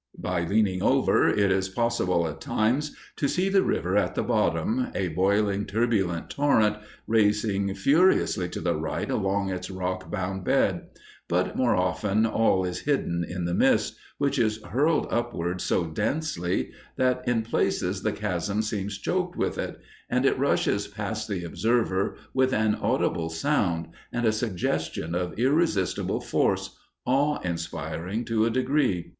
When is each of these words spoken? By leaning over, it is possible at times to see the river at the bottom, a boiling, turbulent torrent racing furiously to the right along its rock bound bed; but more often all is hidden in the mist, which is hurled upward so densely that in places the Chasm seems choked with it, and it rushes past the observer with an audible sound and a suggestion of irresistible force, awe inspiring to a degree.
By 0.17 0.45
leaning 0.47 0.81
over, 0.81 1.27
it 1.29 1.51
is 1.51 1.69
possible 1.69 2.27
at 2.27 2.41
times 2.41 2.95
to 3.17 3.27
see 3.27 3.49
the 3.49 3.61
river 3.61 3.95
at 3.95 4.15
the 4.15 4.23
bottom, 4.23 4.87
a 4.95 5.09
boiling, 5.09 5.67
turbulent 5.67 6.27
torrent 6.31 6.77
racing 7.05 7.71
furiously 7.75 8.49
to 8.49 8.61
the 8.61 8.75
right 8.75 9.11
along 9.11 9.51
its 9.51 9.69
rock 9.69 10.09
bound 10.09 10.43
bed; 10.43 10.87
but 11.27 11.55
more 11.55 11.75
often 11.75 12.25
all 12.25 12.65
is 12.65 12.79
hidden 12.79 13.23
in 13.23 13.45
the 13.45 13.53
mist, 13.53 13.95
which 14.17 14.39
is 14.39 14.59
hurled 14.63 15.05
upward 15.11 15.61
so 15.61 15.85
densely 15.85 16.71
that 16.95 17.21
in 17.27 17.43
places 17.43 18.01
the 18.01 18.11
Chasm 18.11 18.63
seems 18.63 18.97
choked 18.97 19.35
with 19.35 19.59
it, 19.59 19.79
and 20.09 20.25
it 20.25 20.39
rushes 20.39 20.87
past 20.87 21.27
the 21.27 21.43
observer 21.43 22.15
with 22.33 22.53
an 22.55 22.73
audible 22.73 23.29
sound 23.29 23.87
and 24.11 24.25
a 24.25 24.31
suggestion 24.31 25.13
of 25.13 25.37
irresistible 25.37 26.19
force, 26.21 26.75
awe 27.05 27.39
inspiring 27.43 28.25
to 28.25 28.45
a 28.45 28.49
degree. 28.49 29.07